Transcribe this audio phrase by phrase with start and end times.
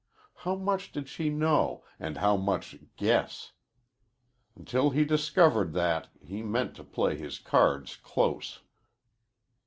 [0.37, 3.51] How much did she know and how much guess?
[4.55, 8.61] Until he discovered that he meant to play his cards close.